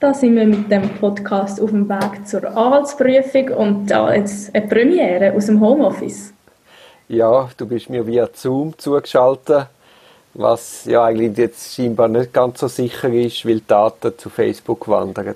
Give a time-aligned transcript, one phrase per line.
[0.00, 4.64] Da sind wir mit dem Podcast auf dem Weg zur Anwaltsprüfung und da jetzt eine
[4.68, 6.32] Premiere aus dem Homeoffice.
[7.08, 9.66] Ja, du bist mir via Zoom zugeschaltet,
[10.34, 14.86] was ja eigentlich jetzt scheinbar nicht ganz so sicher ist, weil die Daten zu Facebook
[14.86, 15.34] wandern.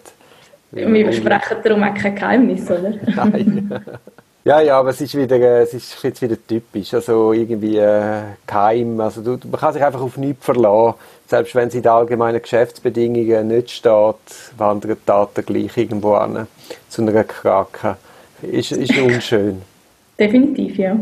[0.71, 2.95] Wir besprechen darum auch kein Geheimnis, oder?
[3.17, 3.81] Nein.
[4.45, 8.23] Ja, ja, aber es ist wieder, äh, es ist jetzt wieder typisch, also irgendwie äh,
[8.45, 10.99] geheim, also du, man kann sich einfach auf nichts verlassen.
[11.29, 14.17] Selbst wenn es in den allgemeinen Geschäftsbedingungen nicht steht,
[14.59, 16.49] wandern die Daten gleich irgendwo an,
[16.89, 17.97] zu einer Krake.
[18.43, 19.63] Ist, ist unschön.
[20.19, 20.91] Definitiv, ja.
[20.91, 20.99] ja.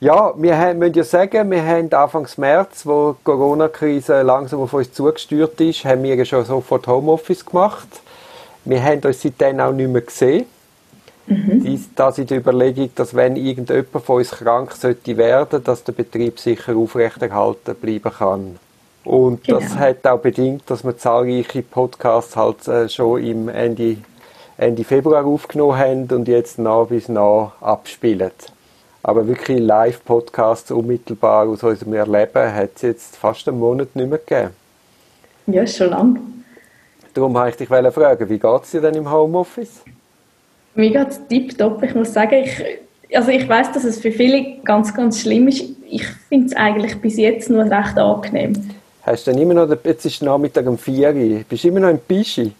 [0.00, 4.72] Ja, wir haben, müssen ja sagen, wir haben Anfang März, wo die Corona-Krise langsam auf
[4.72, 7.86] uns zugestürzt ist, haben wir schon sofort Homeoffice gemacht.
[8.64, 10.46] Wir haben uns seitdem auch nicht mehr gesehen.
[11.26, 11.62] Mhm.
[11.62, 15.92] Dies, das in der Überlegung, dass wenn irgendjemand von uns krank sollte werden, dass der
[15.92, 18.58] Betrieb sicher aufrechterhalten bleiben kann.
[19.04, 19.60] Und genau.
[19.60, 23.96] das hat auch bedingt, dass wir zahlreiche Podcasts halt äh, schon im Ende,
[24.56, 28.30] Ende Februar aufgenommen haben und jetzt nach bis nach abspielen.
[29.02, 34.18] Aber wirklich Live-Podcasts unmittelbar aus unserem Erleben hat es jetzt fast einen Monat nicht mehr
[34.18, 34.50] gegeben.
[35.46, 36.20] Ja, schon lang.
[37.14, 39.82] Darum wollte ich dich fragen, wie geht es dir denn im Homeoffice?
[40.74, 41.82] Mir geht es tipptopp.
[41.82, 45.64] Ich muss sagen, ich, also ich weiß, dass es für viele ganz, ganz schlimm ist.
[45.90, 48.54] Ich finde es eigentlich bis jetzt nur recht angenehm.
[49.02, 51.90] Hast du denn immer noch, jetzt ist Nachmittag um 4 Uhr, bist du immer noch
[51.90, 52.52] im Pischi?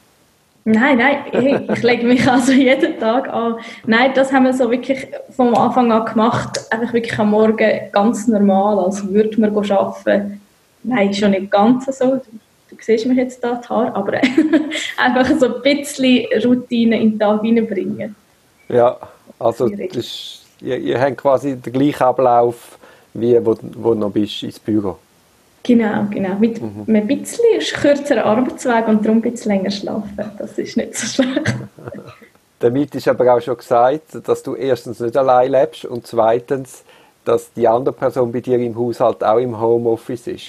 [0.64, 3.56] Nein, nein, ich, ich lege mich also jeden Tag an.
[3.86, 6.60] Nein, das haben wir so wirklich vom Anfang an gemacht.
[6.70, 10.40] Einfach wirklich am Morgen ganz normal, als würde man arbeiten.
[10.84, 12.20] Nein, schon nicht ganz so
[12.76, 14.12] du siehst mich jetzt da, die Haare, aber
[14.96, 18.14] einfach so ein bisschen Routine in den Tag hineinbringen.
[18.68, 18.96] Ja,
[19.38, 22.78] also das, ihr, ihr habt quasi den gleichen Ablauf,
[23.14, 24.98] wie wo, wo du noch bist ins Büro.
[25.62, 26.34] Genau, genau.
[26.40, 26.84] Mit mhm.
[26.88, 30.30] einem bisschen kürzeren Arbeitsweg und darum ein bisschen länger schlafen.
[30.38, 31.54] Das ist nicht so schlecht.
[32.58, 36.84] Damit ist aber auch schon gesagt, dass du erstens nicht allein lebst und zweitens,
[37.24, 40.44] dass die andere Person bei dir im Haushalt auch im Homeoffice ist.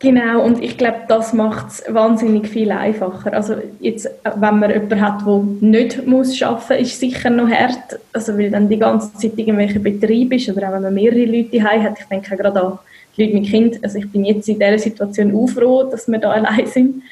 [0.00, 3.32] Genau, und ich glaube, das macht es wahnsinnig viel einfacher.
[3.32, 7.48] Also jetzt, wenn man jemanden hat, der nicht muss arbeiten muss, ist es sicher noch
[7.48, 7.98] hart.
[8.12, 11.60] Also weil dann die ganze Zeit irgendwelche Betrieb ist oder auch wenn man mehrere Leute
[11.64, 11.98] haben hat.
[11.98, 12.78] Ich denke gerade an
[13.16, 13.82] Leute mit Kind.
[13.82, 17.02] Also ich bin jetzt in dieser Situation auch froh, dass wir da allein sind.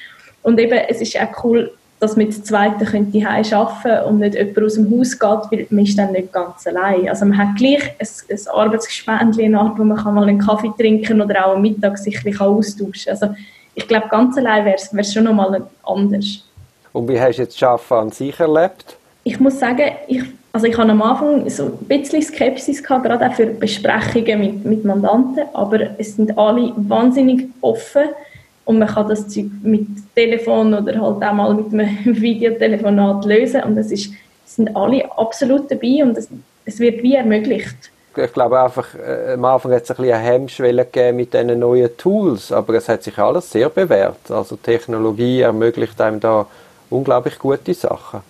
[0.44, 4.62] Und eben, es ist auch cool, dass man das Zweite könnte arbeiten und nicht jemand
[4.62, 7.08] aus dem Haus geht, weil man ist dann nicht ganz allein.
[7.08, 11.46] Also man hat gleich ein, ein Arbeitsgespendchen, wo man kann mal einen Kaffee trinken oder
[11.46, 13.34] auch am Mittag sich ein austauschen Also
[13.74, 16.44] ich glaube, ganz allein wäre es schon nochmal anders.
[16.92, 18.96] Und wie hast du jetzt Arbeiten an sich erlebt?
[19.24, 23.26] Ich muss sagen, ich, also ich hatte am Anfang so ein bisschen Skepsis gehabt, gerade
[23.26, 28.04] auch für Besprechungen mit, mit Mandanten, aber es sind alle wahnsinnig offen
[28.66, 33.62] und man kann das Zeug mit Telefon oder halt auch mal mit einem Videotelefonat lösen
[33.62, 34.12] und es ist,
[34.44, 36.28] sind alle absolut dabei und es,
[36.66, 37.90] es wird wie ermöglicht.
[38.16, 41.58] Ich glaube einfach, äh, am Anfang hat es ein bisschen eine Hemmschwelle gegeben mit diesen
[41.58, 44.30] neuen Tools, aber es hat sich alles sehr bewährt.
[44.30, 46.46] Also Technologie ermöglicht einem da
[46.90, 48.20] unglaublich gute Sachen.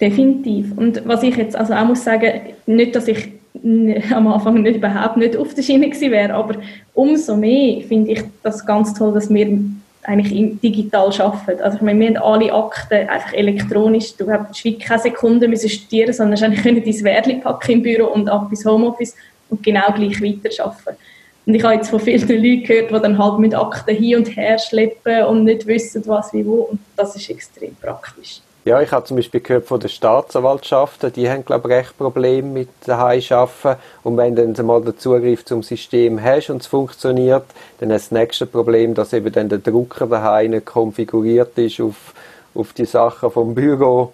[0.00, 0.76] Definitiv.
[0.76, 5.16] Und was ich jetzt also auch muss sagen, nicht, dass ich am Anfang nicht, überhaupt
[5.16, 6.56] nicht auf der Schiene gewesen wäre, aber
[6.94, 9.58] umso mehr finde ich das ganz toll, dass wir
[10.04, 11.62] eigentlich digital arbeiten.
[11.62, 14.16] Also ich meine, wir haben alle Akten einfach elektronisch.
[14.16, 18.28] Du hast keine Sekunde müssen studieren, sondern hast eigentlich dein Wärli packen im Büro und
[18.28, 19.14] ab ins Homeoffice
[19.48, 20.96] und genau gleich weiterarbeiten.
[21.44, 24.36] Und ich habe jetzt von vielen Leuten gehört, die dann halt mit Akten hin und
[24.36, 26.68] her schleppen und nicht wissen, was wie wo.
[26.70, 28.40] Und das ist extrem praktisch.
[28.64, 32.48] Ja, ich habe zum Beispiel gehört von den Staatsanwaltschaften, die haben, glaube ich, recht Probleme
[32.48, 33.80] mit daheim arbeiten.
[34.04, 37.44] Und wenn dann mal den Zugriff zum System hast und es funktioniert,
[37.80, 42.14] dann du das nächste Problem, dass eben dann der Drucker daheim nicht konfiguriert ist auf,
[42.54, 44.12] auf die Sachen vom Büro.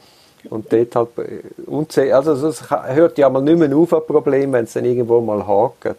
[0.48, 1.09] Und dort halt,
[2.12, 5.47] also es hört ja mal nicht mehr auf, ein Problem, wenn es dann irgendwo mal
[5.47, 5.98] hakt.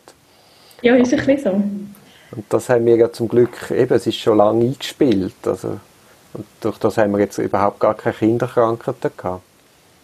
[0.82, 1.52] Ja, ist ein bisschen so.
[1.52, 5.80] Und das haben wir ja zum Glück, eben, es ist schon lange eingespielt, also
[6.34, 9.42] und durch das haben wir jetzt überhaupt gar keine Kinderkrankheiten gehabt.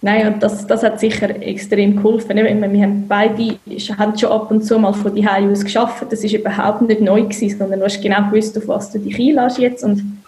[0.01, 2.35] Nein, und das, das hat sicher extrem geholfen.
[2.35, 3.57] Wir haben beide
[3.97, 6.05] haben schon ab und zu mal von die aus geschafft.
[6.11, 9.17] Das ist überhaupt nicht neu gewesen, sondern du hast genau gewusst, auf was du dich
[9.17, 9.83] einlässt jetzt.
[9.83, 10.21] Und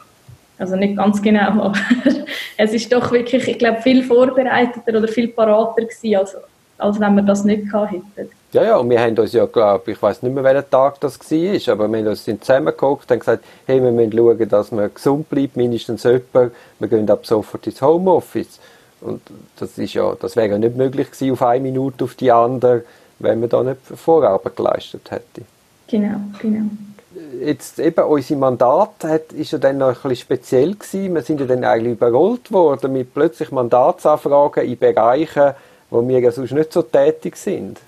[0.57, 1.73] also nicht ganz genau, aber
[2.57, 6.35] es ist doch wirklich, ich glaube, viel vorbereiteter oder viel parater gewesen, als,
[6.79, 8.31] als wenn wir das nicht gehabt hätten.
[8.57, 11.19] Ja, ja, und wir haben uns ja, glaube ich, weiß nicht mehr, welcher Tag das
[11.19, 15.29] war, aber wir haben uns zusammengeguckt und gesagt, hey, wir müssen schauen, dass man gesund
[15.29, 16.53] bleibt, mindestens jemand.
[16.79, 18.59] Wir gehen ab sofort ins Homeoffice.
[19.01, 19.21] Und
[19.59, 22.83] das, ist ja, das wäre ja nicht möglich gewesen, auf eine Minute auf die andere,
[23.19, 25.43] wenn man da nicht Vorarbeit geleistet hätte.
[25.87, 26.65] Genau, genau.
[27.39, 31.13] jetzt eben unser Mandat hat, ist ja dann noch ein bisschen speziell gewesen.
[31.13, 35.51] Wir sind ja dann eigentlich überrollt worden mit plötzlich Mandatsanfragen in Bereichen,
[35.91, 37.79] wo wir ja sonst nicht so tätig sind.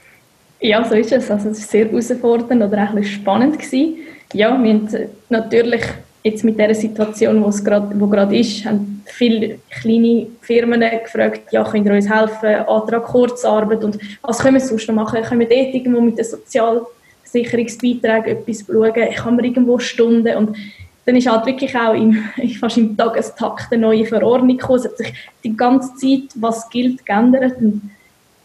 [0.62, 1.30] Ja, so ist es.
[1.32, 3.98] Also es war sehr herausfordernd oder auch ein bisschen spannend gewesen.
[4.34, 4.90] Ja, wir haben
[5.30, 5.84] natürlich
[6.24, 11.52] jetzt mit der Situation, wo es gerade, wo gerade ist, haben viele kleine Firmen gefragt,
[11.52, 15.22] ja, könnt ihr uns helfen, Antrag Kurzarbeit und was können wir sonst noch machen?
[15.24, 18.94] Können wir dort irgendwo mit den Sozialsicherungsbeiträgen etwas schauen?
[18.94, 20.36] Haben wir irgendwo Stunden?
[20.36, 20.58] Und
[21.06, 22.22] dann ist halt wirklich auch im,
[22.60, 24.80] fast im Tagestakt eine neue Verordnung gekommen.
[24.80, 25.14] Es hat sich
[25.44, 27.56] die ganze Zeit, was gilt, geändert.
[27.60, 27.90] Und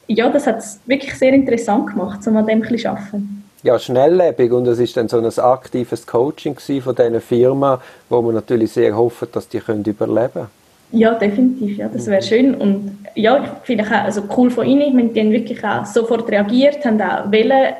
[0.06, 3.44] ja, das hat es wirklich sehr interessant gemacht, um an dem zu arbeiten.
[3.62, 4.52] Ja, schnelllebig.
[4.52, 7.80] Und es ist dann so ein aktives Coaching von diesen Firma,
[8.10, 10.48] wo man natürlich sehr hoffen, dass die können überleben.
[10.92, 12.54] Ja, definitiv, ja, das wäre schön.
[12.54, 16.84] Und ja, ich finde auch also cool von Ihnen, die haben wirklich auch sofort reagiert,
[16.84, 17.74] haben auch wollen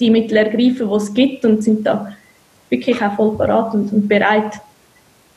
[0.00, 2.12] die Mittel ergreifen, die es gibt und sind da
[2.70, 4.60] wirklich auch voll parat und, und bereit,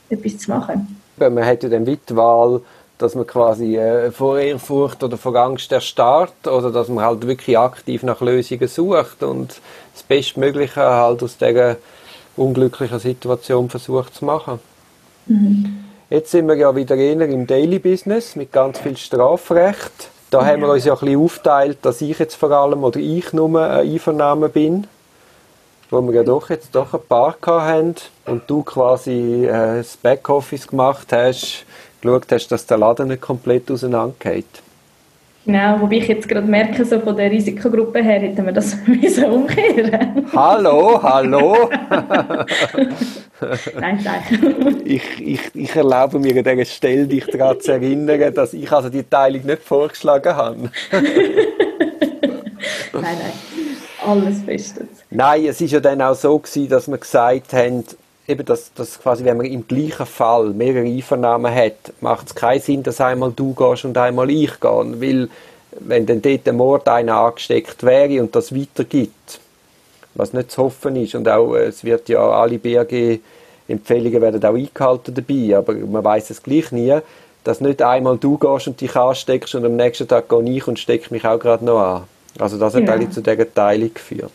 [0.08, 0.96] etwas zu machen.
[1.18, 2.60] Man hat ja dann die Wahl,
[2.98, 7.58] dass man quasi äh, vor Ehrfurcht oder vor Angst erstarrt oder dass man halt wirklich
[7.58, 9.60] aktiv nach Lösungen sucht und
[9.94, 11.76] das Bestmögliche halt aus dieser
[12.36, 14.60] unglücklichen Situation versucht zu machen.
[15.26, 15.84] Mhm.
[16.10, 20.10] Jetzt sind wir ja wieder eher im Daily Business mit ganz viel Strafrecht.
[20.30, 20.46] Da ja.
[20.46, 23.60] haben wir uns ja ein bisschen aufteilt, dass ich jetzt vor allem oder ich nur
[23.60, 24.86] ein Einvernahmen bin,
[25.90, 27.94] wo wir ja doch jetzt doch ein paar haben
[28.26, 31.66] und du quasi äh, das Backoffice gemacht hast,
[32.00, 34.62] geschaut hast, dass der Laden nicht komplett auseinandergeht.
[35.48, 39.24] Genau, wobei ich jetzt gerade merke, so von der Risikogruppe her hätten wir das müssen
[39.24, 41.70] umkehren Hallo, hallo!
[43.80, 44.82] nein, nein.
[44.84, 48.90] Ich, ich, ich erlaube mir an dieser Stelle, dich daran zu erinnern, dass ich also
[48.90, 50.70] die Teilung nicht vorgeschlagen habe.
[50.92, 51.02] nein,
[52.92, 53.32] nein,
[54.06, 55.02] alles bestens.
[55.08, 57.84] Nein, es war ja dann auch so gewesen, dass wir gesagt haben,
[58.28, 62.60] eben, dass, dass quasi, wenn man im gleichen Fall mehrere Einvernahmen hat, macht es keinen
[62.60, 64.70] Sinn, dass einmal du gehst und einmal ich gehe.
[65.00, 65.28] Weil,
[65.80, 69.40] wenn dann dort der Mord einer angesteckt wäre und das weitergibt,
[70.14, 75.14] was nicht zu hoffen ist, und auch, es wird ja alle BRG-Empfehlungen werden auch eingehalten
[75.14, 76.96] dabei, aber man weiß es gleich nie,
[77.44, 80.78] dass nicht einmal du gehst und dich ansteckst und am nächsten Tag gehe ich und
[80.78, 82.02] stecke mich auch gerade noch an.
[82.38, 82.92] Also das hat ja.
[82.92, 84.32] eigentlich zu dieser Teilung geführt.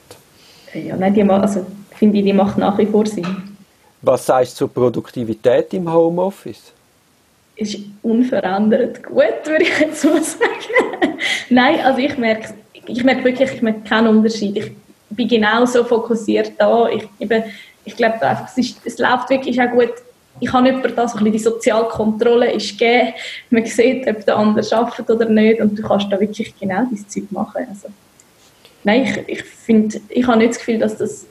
[0.73, 3.52] Ja, nein, die, also, finde ich, die macht nach wie vor Sinn.
[4.05, 6.73] Was sagst du zur Produktivität im Homeoffice?
[7.55, 10.43] Ist unverändert gut, würde ich jetzt mal sagen.
[11.49, 14.57] Nein, also ich merke, ich merke wirklich, ich merke keinen Unterschied.
[14.57, 14.71] Ich
[15.09, 16.89] bin genauso fokussiert da.
[16.89, 17.43] Ich, eben,
[17.85, 19.93] ich glaube, es, ist, es läuft wirklich auch gut.
[20.41, 23.13] Ich habe nicht das, ein die Sozialkontrolle ist gegeben.
[23.51, 27.07] Man sieht, ob der andere arbeitet oder nicht und du kannst da wirklich genau dieses
[27.07, 27.67] Zeug machen.
[27.69, 27.87] Also,
[28.83, 31.25] nein, ich, ich finde, ich habe nicht das Gefühl, dass das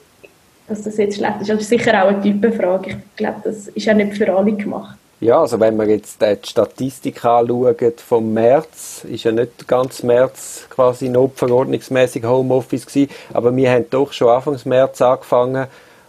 [0.67, 1.49] dass das jetzt schlecht ist.
[1.49, 2.89] Das ist sicher auch eine Typenfrage.
[2.91, 4.97] Ich glaube, das ist ja nicht für alle gemacht.
[5.19, 10.65] Ja, also wenn wir jetzt die Statistik anschauen vom März, ist ja nicht ganz März
[10.69, 15.67] quasi notverordnungsmäßig Homeoffice gewesen, aber wir haben doch schon Anfang März angefangen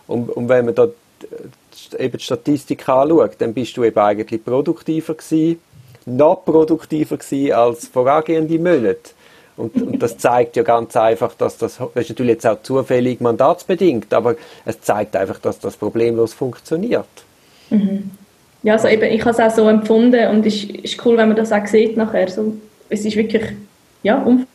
[0.09, 0.89] und, und wenn man da
[1.97, 5.61] eben die Statistik anschaut, dann bist du eben eigentlich produktiver gewesen,
[6.07, 9.11] noch produktiver gewesen als vorangehende Monate.
[9.57, 13.21] Und, und, das zeigt ja ganz einfach, dass das, das ist natürlich jetzt auch zufällig
[13.21, 14.35] mandatsbedingt, aber
[14.65, 17.07] es zeigt einfach, dass das problemlos funktioniert.
[17.71, 18.11] Mhm.
[18.65, 21.29] Ja, also eben, ich habe es auch so empfunden und es ist, ist cool, wenn
[21.29, 22.29] man das auch sieht nachher.
[22.29, 22.55] So,
[22.89, 23.45] es ist wirklich,
[24.03, 24.47] ja, um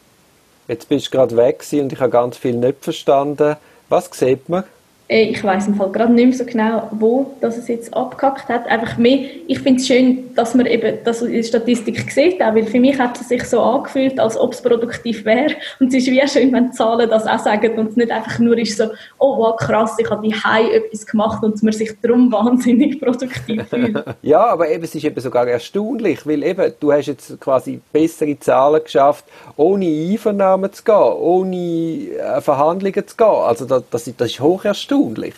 [0.68, 3.56] Jetzt bist du gerade weg und ich habe ganz viel nicht verstanden.
[3.90, 4.66] Was sieht man?
[5.10, 8.48] Äh, ich weiß im Fall gerade nicht mehr so genau, wo das es jetzt abgehackt
[8.48, 8.68] hat.
[8.68, 12.54] Einfach mehr, ich finde es schön, dass man eben das in der Statistik sieht, auch,
[12.54, 15.56] weil für mich hat es sich so angefühlt, als ob es produktiv wäre.
[15.80, 18.38] Und es ist wie schön, wenn die Zahlen das auch sagen und es nicht einfach
[18.40, 18.86] nur ist so,
[19.18, 24.04] oh wow, krass, ich habe High etwas gemacht und man sich darum wahnsinnig produktiv fühlt.
[24.22, 28.38] ja, aber eben, es ist eben sogar erstaunlich, weil eben, du hast jetzt quasi bessere
[28.40, 29.26] Zahlen geschafft,
[29.56, 33.28] ohne Einvernahmen zu gehen, ohne äh, Verhandlungen zu gehen.
[33.28, 35.36] Also das, das, das ist hoch erstaunlich erstaunlich.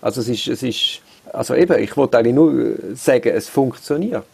[0.00, 1.00] Also es ist, es ist
[1.32, 4.24] also eben, ich wollte eigentlich nur sagen, es funktioniert.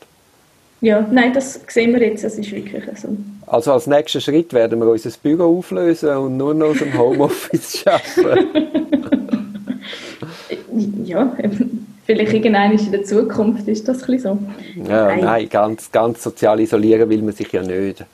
[0.81, 3.09] Ja, nein, das sehen wir jetzt, es ist wirklich so.
[3.47, 7.85] Also als nächsten Schritt werden wir unser Büro auflösen und nur noch aus dem Homeoffice
[7.87, 8.57] arbeiten.
[11.05, 11.37] ja,
[12.07, 14.39] vielleicht irgendwann in der Zukunft ist das ein so.
[14.89, 18.05] Ja, nein, nein ganz, ganz sozial isolieren will man sich ja nicht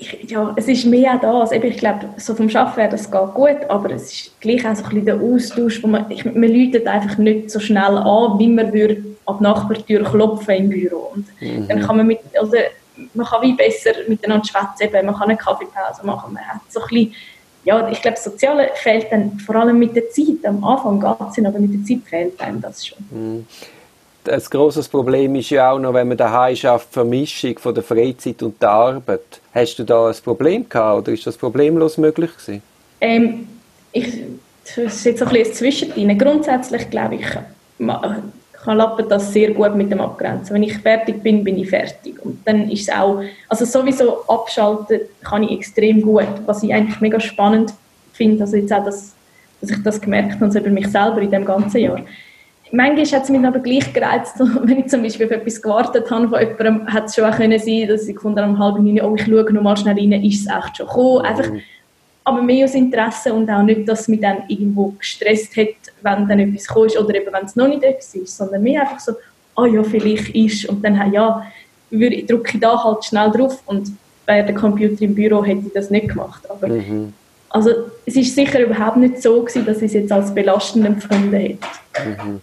[0.00, 1.52] ich, ja, es ist mehr das.
[1.52, 4.90] ich glaube, so vom Arbeiten das geht gut, aber es ist gleich auch so ein
[4.90, 8.72] bisschen der Austausch, wo man, ich, man läutet einfach nicht so schnell an, wie man
[8.72, 11.12] würde an die Nachbartür klopfen im Büro.
[11.14, 11.68] Und mhm.
[11.68, 12.56] dann kann man mit, also,
[13.14, 16.88] man kann wie besser miteinander schwätzen, man kann eine Kaffeepause machen, man hat so ein
[16.88, 17.14] bisschen
[17.62, 20.44] ja, ich glaube, das Soziale fehlt dann vor allem mit der Zeit.
[20.44, 22.98] Am Anfang geht es aber mit der Zeit fehlt einem das schon.
[23.10, 23.46] Mhm.
[24.30, 28.40] Ein grosses Problem ist ja auch noch, wenn man daheim schafft, Vermischung von der Freizeit
[28.44, 29.40] und der Arbeit.
[29.52, 32.62] Hast du da ein Problem gehabt oder ist das problemlos möglich gewesen?
[33.00, 33.48] Ähm,
[33.90, 34.22] ich,
[34.64, 36.16] das ist jetzt ein bisschen Zwischendrin.
[36.16, 40.54] Grundsätzlich glaube ich, kann Lappen das sehr gut mit dem abgrenzen.
[40.54, 42.24] Wenn ich fertig bin, bin ich fertig.
[42.24, 47.00] Und dann ist es auch, also sowieso abschalten kann ich extrem gut, was ich eigentlich
[47.00, 47.72] mega spannend
[48.12, 49.12] finde, also jetzt auch, dass,
[49.60, 52.00] dass ich das gemerkt habe, also über mich selber in dem ganzen Jahr
[52.72, 56.28] manchmal hat es mich aber gleich gereizt, wenn ich zum Beispiel auf etwas gewartet habe
[56.28, 59.14] von jemandem, hat es schon auch können sein, dass ich habe, um halb neun, oh,
[59.14, 61.24] ich schaue noch mal schnell rein, ist es echt schon gekommen.
[61.24, 61.60] Einfach, mhm.
[62.24, 65.68] aber mehr aus Interesse und auch nicht, dass mich dann irgendwo gestresst hat,
[66.02, 69.00] wenn dann etwas kommt oder eben, wenn es noch nicht etwas ist, sondern mehr einfach
[69.00, 69.12] so,
[69.56, 71.44] oh ja, vielleicht ist und dann, ja,
[71.90, 73.92] drücke ich da halt schnell drauf und
[74.26, 76.48] bei der Computer im Büro hätte ich das nicht gemacht.
[76.48, 77.12] Aber mhm.
[77.50, 77.70] Also
[78.06, 81.58] es ist sicher überhaupt nicht so gewesen, dass ich es jetzt als belastend empfunden hätte.
[82.04, 82.40] Mhm.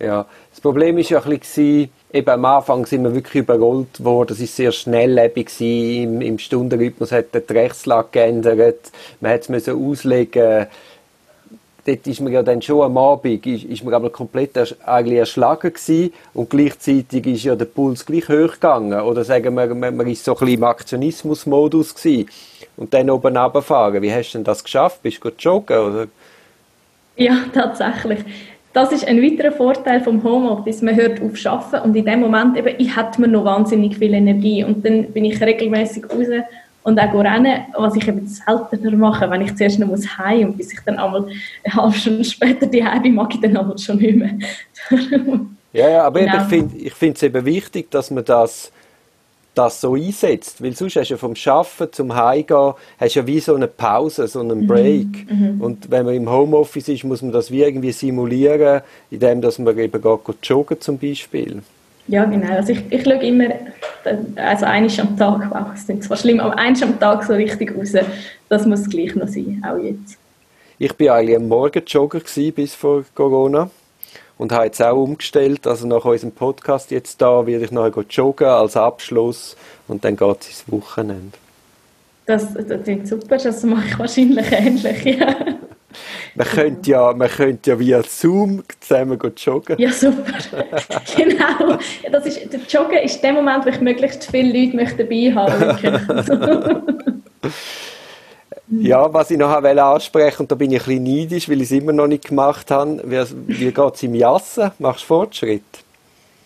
[0.00, 4.32] Ja, das Problem ist ja ein bisschen, eben am Anfang sind wir wirklich überrollt worden,
[4.32, 10.68] es war sehr schnelllebig im, im Stundenrhythmus hat die Rechtslage geändert, man hat es auslegen
[11.88, 15.72] dort ist man ja dann schon am Abend, ist, ist man aber komplett eigentlich erschlagen
[15.72, 19.00] gewesen und gleichzeitig ist ja der Puls gleich hoch gegangen.
[19.00, 22.28] Oder sagen wir, man, man ist so ein bisschen im Aktionismus-Modus gewesen
[22.76, 24.02] und dann oben runterfahren.
[24.02, 25.02] Wie hast du denn das geschafft?
[25.02, 26.06] Bist du joggen, oder?
[27.16, 28.20] Ja, tatsächlich
[28.78, 30.82] das ist ein weiterer Vorteil vom Homeoffice.
[30.82, 34.14] Man hört auf Arbeiten und in dem Moment eben, ich hatte mir noch wahnsinnig viel
[34.14, 36.28] Energie und dann bin ich regelmäßig raus
[36.84, 40.56] und auch rennen, was ich eben seltener mache, wenn ich zuerst noch muss heim und
[40.56, 41.26] bis ich dann einmal
[41.64, 44.38] eine halbe Stunde später die bin, mag ich dann einmal schon nicht mehr.
[45.72, 46.46] ja, ja, aber genau.
[46.76, 48.70] ich finde es eben wichtig, dass man das
[49.58, 50.62] das so einsetzt.
[50.62, 54.28] Weil sonst hast du ja vom Arbeiten zum Heimgehen hast ja wie so eine Pause,
[54.28, 54.66] so einen mhm.
[54.66, 55.30] Break.
[55.30, 55.60] Mhm.
[55.60, 59.76] Und wenn man im Homeoffice ist, muss man das wie irgendwie simulieren, indem dass man
[59.76, 61.62] eben geht, geht joggen zum Beispiel.
[62.06, 62.52] Ja, genau.
[62.54, 63.48] Also ich, ich schaue immer,
[64.36, 67.76] also eines am Tag, wow, das ist zwar schlimm, aber eines am Tag so richtig
[67.76, 67.92] raus.
[68.48, 70.16] Das muss gleich noch sein, auch jetzt.
[70.78, 72.20] Ich war eigentlich ein Morgenjogger
[72.54, 73.68] bis vor Corona
[74.38, 75.66] und habe jetzt auch umgestellt.
[75.66, 79.56] Also nach unserem Podcast jetzt da werde ich nachher joggen als Abschluss
[79.88, 81.36] und dann geht es ins Wochenende.
[82.26, 85.34] Das, das klingt super, das mache ich wahrscheinlich ähnlich, ja.
[86.34, 89.78] Man könnte ja, man könnte ja via Zoom zusammen joggen.
[89.78, 90.32] Ja, super.
[91.16, 91.78] genau.
[92.12, 97.22] Das ist, der Joggen ist der Moment, wo ich möglichst viele Leute möchte dabei haben
[98.70, 101.72] Ja, was ich noch ansprechen und da bin ich ein bisschen neidisch, weil ich es
[101.72, 103.00] immer noch nicht gemacht habe.
[103.04, 104.70] Wie, wie geht es im Jassen?
[104.78, 105.62] Machst du Fortschritt?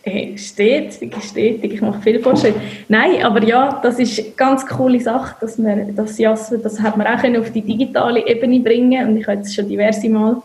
[0.05, 1.75] Hey, stetig, stetig.
[1.75, 2.55] Ich mache viel Fortschritt.
[2.89, 6.97] Nein, aber ja, das ist eine ganz coole Sache, dass man das Jassen, das hat
[6.97, 10.43] man auch auf die digitale Ebene bringen und ich habe jetzt schon diverse Mal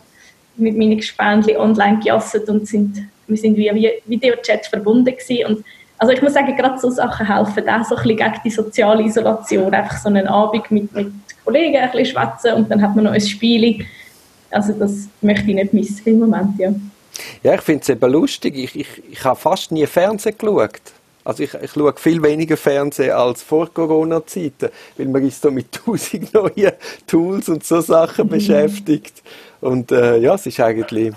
[0.57, 3.73] mit meinen Gespendli online gejasset und sind, wir sind via
[4.05, 5.65] Videochat verbunden gewesen und
[5.99, 9.03] also ich muss sagen, gerade so Sachen helfen auch so ein bisschen gegen die soziale
[9.03, 9.73] Isolation.
[9.73, 11.11] Einfach so einen Abend mit, mit
[11.47, 13.85] Kollegen ein bisschen schwätzen und dann hat man noch ein Spiel.
[14.51, 16.73] Also das möchte ich nicht missen im Moment, ja.
[17.41, 18.57] Ja, ich finde es eben lustig.
[18.57, 20.81] Ich, ich, ich habe fast nie Fernsehen geschaut.
[21.23, 25.71] Also ich, ich schaue viel weniger Fernsehen als vor Corona-Zeiten, weil man ist so mit
[25.85, 26.73] tausend neuen
[27.07, 28.29] Tools und so Sachen mhm.
[28.29, 29.23] beschäftigt.
[29.61, 31.13] Und äh, ja, es ist eigentlich,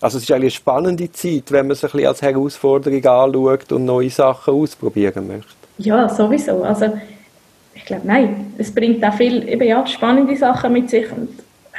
[0.00, 3.84] also es ist eine spannende Zeit, wenn man es ein bisschen als Herausforderung anschaut und
[3.84, 5.52] neue Sachen ausprobieren möchte.
[5.78, 6.62] Ja, sowieso.
[6.62, 6.94] Also
[7.76, 11.28] ich glaube, nein, es bringt auch viel eben, ja, spannende Sachen mit sich und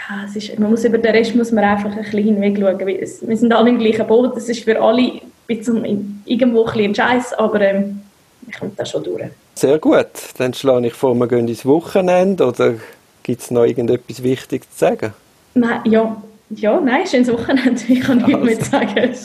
[0.09, 2.79] ja, es ist, man muss über den Rest muss man einfach ein bisschen hinweg schauen.
[2.79, 7.61] Wir sind alle im gleichen Boot, das ist für alle irgendwo ein bisschen Scheiß, aber
[7.61, 8.01] ähm,
[8.47, 9.23] ich komme da schon durch.
[9.55, 12.75] Sehr gut, dann schlage ich vor, wir gehen ins Wochenende oder
[13.23, 15.13] gibt es noch irgendetwas Wichtiges zu sagen?
[15.55, 16.15] Nein, ja,
[16.51, 19.15] ja, nein, schönes Wochenende, ich kann nichts mehr sagen.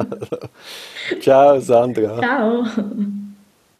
[1.20, 2.18] Ciao, Sandra.
[2.18, 2.64] Ciao.